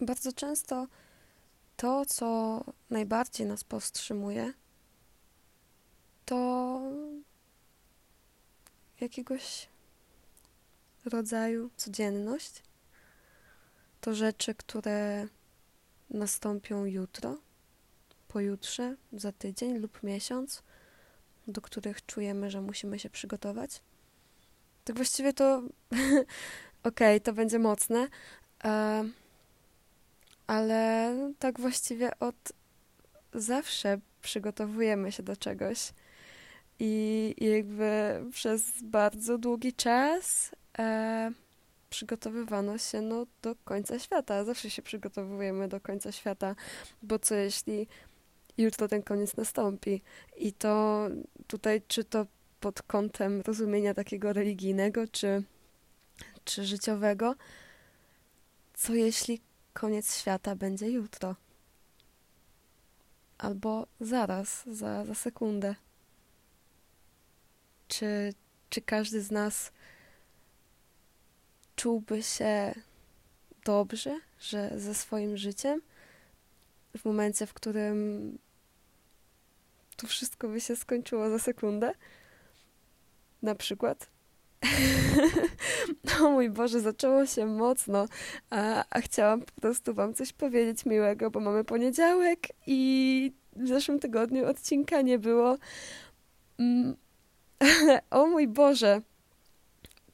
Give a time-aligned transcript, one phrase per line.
[0.00, 0.86] bardzo często
[1.76, 2.60] to, co
[2.90, 4.52] najbardziej nas powstrzymuje,
[6.24, 6.80] to
[9.00, 9.68] jakiegoś
[11.04, 12.62] rodzaju codzienność.
[14.00, 15.28] To rzeczy, które
[16.10, 17.36] nastąpią jutro,
[18.28, 20.62] pojutrze, za tydzień lub miesiąc,
[21.46, 23.82] do których czujemy, że musimy się przygotować.
[24.84, 25.56] Tak właściwie to
[26.82, 28.08] okej, okay, to będzie mocne,
[28.64, 29.04] e,
[30.50, 32.52] ale tak właściwie od
[33.34, 35.92] zawsze przygotowujemy się do czegoś.
[36.78, 41.30] I, jakby przez bardzo długi czas e,
[41.90, 44.44] przygotowywano się no, do końca świata.
[44.44, 46.54] Zawsze się przygotowujemy do końca świata,
[47.02, 47.86] bo co jeśli
[48.58, 50.02] jutro ten koniec nastąpi?
[50.36, 51.06] I to
[51.46, 52.26] tutaj, czy to
[52.60, 55.42] pod kątem rozumienia takiego religijnego, czy,
[56.44, 57.34] czy życiowego,
[58.74, 59.40] co jeśli
[59.72, 61.36] koniec świata będzie jutro?
[63.38, 65.74] Albo zaraz, za, za sekundę.
[67.88, 68.34] Czy,
[68.70, 69.72] czy każdy z nas
[71.76, 72.74] czułby się
[73.64, 75.80] dobrze, że ze swoim życiem
[76.96, 78.38] w momencie, w którym
[79.96, 81.92] to wszystko by się skończyło za sekundę?
[83.42, 84.10] Na przykład.
[86.04, 88.06] no mój Boże, zaczęło się mocno,
[88.50, 93.98] a, a chciałam po prostu Wam coś powiedzieć miłego, bo mamy poniedziałek i w zeszłym
[93.98, 95.58] tygodniu odcinka nie było.
[96.58, 96.96] Mm,
[98.10, 99.02] o mój Boże,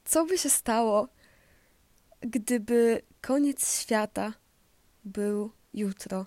[0.05, 1.07] co by się stało,
[2.21, 4.33] gdyby koniec świata
[5.05, 6.25] był jutro?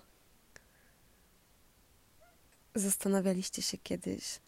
[2.75, 4.39] Zastanawialiście się kiedyś,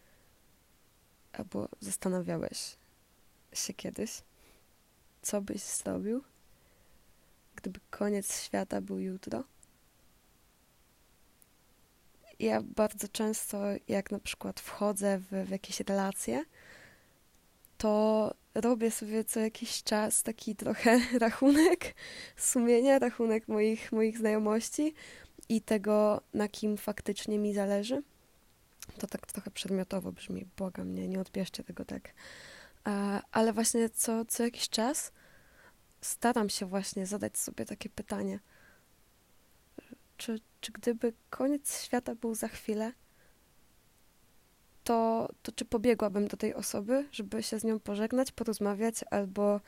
[1.34, 2.83] albo zastanawiałeś
[3.60, 4.24] się kiedyś,
[5.22, 6.24] co byś zrobił,
[7.56, 9.44] gdyby koniec świata był jutro?
[12.40, 16.46] Ja bardzo często, jak na przykład wchodzę w, w jakieś relacje,
[17.78, 21.96] to robię sobie co jakiś czas taki trochę rachunek
[22.38, 24.94] sumienia, rachunek moich, moich znajomości
[25.50, 28.04] i tego, na kim faktycznie mi zależy.
[29.00, 32.14] To tak trochę przedmiotowo brzmi, błagam mnie, nie odbierzcie tego tak.
[33.32, 35.12] Ale właśnie co, co jakiś czas
[36.02, 38.40] staram się właśnie zadać sobie takie pytanie.
[40.18, 42.94] Czy, czy gdyby koniec świata był za chwilę,
[44.84, 49.62] to, to czy pobiegłabym do tej osoby, żeby się z nią pożegnać, porozmawiać albo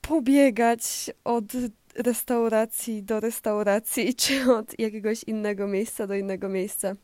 [0.00, 1.44] pobiegać od
[1.94, 6.94] restauracji do restauracji, czy od jakiegoś innego miejsca do innego miejsca.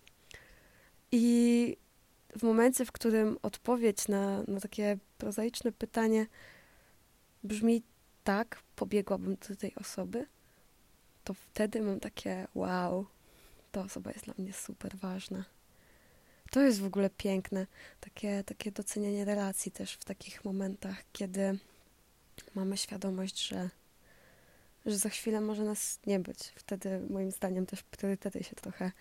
[1.13, 1.77] I
[2.39, 6.27] w momencie, w którym odpowiedź na, na takie prozaiczne pytanie
[7.45, 7.83] brzmi
[8.25, 10.27] tak, pobiegłabym do tej osoby,
[11.25, 13.07] to wtedy mam takie wow,
[13.73, 15.45] ta osoba jest dla mnie super ważna.
[16.51, 17.67] To jest w ogóle piękne,
[18.01, 21.59] takie, takie docenianie relacji też w takich momentach, kiedy
[22.55, 23.71] mamy świadomość, że,
[24.87, 26.39] że za chwilę może nas nie być.
[26.39, 28.93] Wtedy moim zdaniem też priorytety się trochę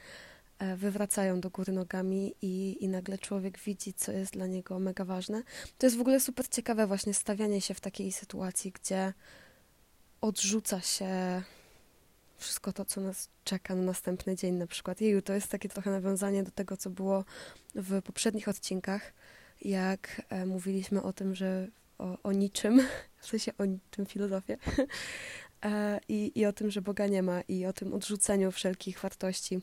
[0.77, 5.43] wywracają do góry nogami i, i nagle człowiek widzi, co jest dla niego mega ważne.
[5.77, 9.13] To jest w ogóle super ciekawe właśnie stawianie się w takiej sytuacji, gdzie
[10.21, 11.41] odrzuca się
[12.37, 15.01] wszystko to, co nas czeka na następny dzień na przykład.
[15.01, 17.25] Jeju, to jest takie trochę nawiązanie do tego, co było
[17.75, 19.13] w poprzednich odcinkach,
[19.61, 21.67] jak e, mówiliśmy o tym, że
[21.97, 22.81] o, o niczym,
[23.21, 24.57] w sensie o niczym filozofię,
[25.65, 29.59] e, i, i o tym, że Boga nie ma, i o tym odrzuceniu wszelkich wartości,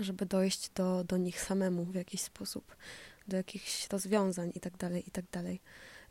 [0.00, 2.76] żeby dojść do, do nich samemu w jakiś sposób,
[3.28, 5.24] do jakichś rozwiązań i tak dalej, i tak.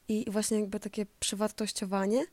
[0.07, 2.25] I właśnie jakby takie przewartościowanie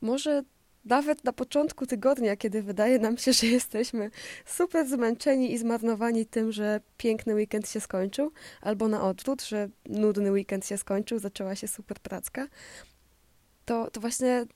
[0.00, 0.42] może
[0.84, 4.10] nawet na początku tygodnia, kiedy wydaje nam się, że jesteśmy
[4.46, 10.32] super zmęczeni i zmarnowani tym, że piękny weekend się skończył, albo na odwrót, że nudny
[10.32, 12.46] weekend się skończył, zaczęła się super pracka,
[13.64, 14.46] to, to właśnie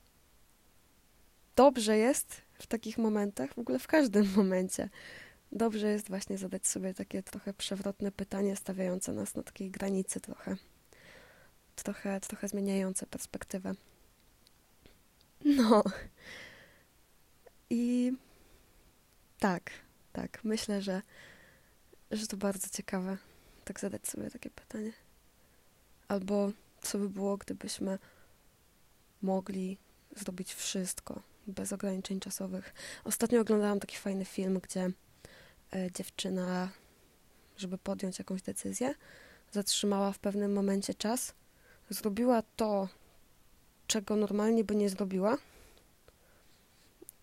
[1.55, 4.89] dobrze jest w takich momentach, w ogóle w każdym momencie,
[5.51, 10.55] dobrze jest właśnie zadać sobie takie trochę przewrotne pytanie, stawiające nas na takiej granicy trochę,
[11.75, 13.73] trochę, trochę zmieniające perspektywę.
[15.45, 15.83] No.
[17.69, 18.13] I
[19.39, 19.71] tak,
[20.13, 20.43] tak.
[20.43, 21.01] Myślę, że,
[22.11, 23.17] że to bardzo ciekawe,
[23.65, 24.91] tak zadać sobie takie pytanie.
[26.07, 26.51] Albo
[26.81, 27.99] co by było, gdybyśmy
[29.21, 29.77] mogli
[30.15, 32.73] zrobić wszystko bez ograniczeń czasowych.
[33.03, 34.91] Ostatnio oglądałam taki fajny film, gdzie
[35.93, 36.69] dziewczyna,
[37.57, 38.95] żeby podjąć jakąś decyzję,
[39.51, 41.33] zatrzymała w pewnym momencie czas,
[41.89, 42.87] zrobiła to,
[43.87, 45.37] czego normalnie by nie zrobiła.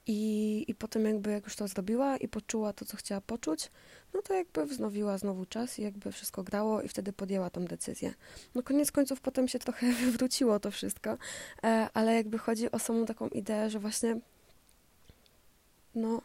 [0.08, 3.70] I, I potem jakby jak już to zrobiła i poczuła to, co chciała poczuć,
[4.14, 8.14] no to jakby wznowiła znowu czas i jakby wszystko grało i wtedy podjęła tą decyzję.
[8.54, 11.18] No koniec końców potem się trochę wywróciło to wszystko,
[11.64, 14.20] e, ale jakby chodzi o samą taką ideę, że właśnie
[15.94, 16.22] no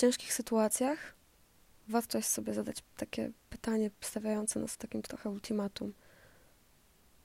[0.00, 1.14] ciężkich sytuacjach
[1.88, 5.92] warto jest sobie zadać takie pytanie stawiające nas takim trochę ultimatum.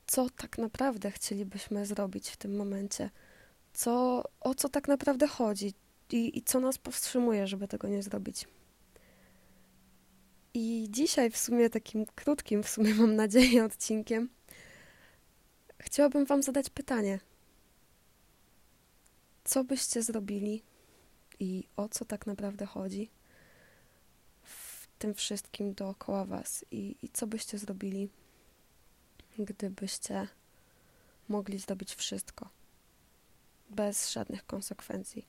[0.08, 3.10] Co tak naprawdę chcielibyśmy zrobić w tym momencie?
[3.74, 5.74] Co, o co tak naprawdę chodzi?
[6.12, 8.48] I, I co nas powstrzymuje, żeby tego nie zrobić?
[10.54, 14.30] I dzisiaj w sumie takim krótkim, w sumie mam nadzieję, odcinkiem
[15.80, 17.20] chciałabym Wam zadać pytanie.
[19.44, 20.64] Co byście zrobili
[21.40, 23.10] i o co tak naprawdę chodzi
[24.44, 28.10] w tym wszystkim dookoła Was i, i co byście zrobili,
[29.40, 30.28] gdybyście
[31.30, 32.50] mogli zrobić wszystko
[33.70, 35.26] bez żadnych konsekwencji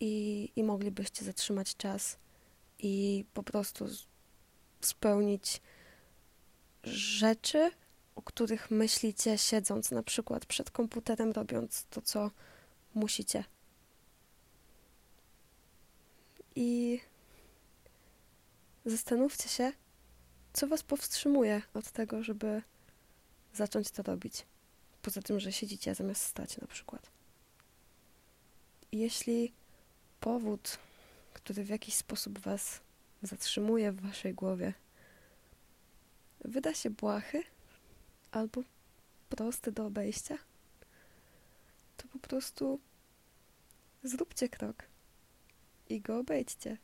[0.00, 2.16] i, i moglibyście zatrzymać czas
[2.78, 3.86] i po prostu
[4.80, 5.60] spełnić
[6.84, 7.70] rzeczy,
[8.14, 12.30] o których myślicie siedząc na przykład przed komputerem, robiąc to, co
[12.94, 13.44] musicie.
[16.56, 17.00] I
[18.84, 19.72] zastanówcie się,
[20.52, 22.62] co Was powstrzymuje od tego, żeby
[23.54, 24.46] zacząć to robić.
[25.02, 27.10] Poza tym, że siedzicie zamiast stać na przykład.
[28.92, 29.52] Jeśli
[30.20, 30.78] powód,
[31.34, 32.80] który w jakiś sposób Was
[33.22, 34.74] zatrzymuje w Waszej głowie,
[36.44, 37.42] wyda się błahy
[38.30, 38.62] albo
[39.28, 40.38] prosty do obejścia,
[41.96, 42.80] to po prostu
[44.02, 44.91] zróbcie krok
[45.88, 46.76] i go obejdźcie.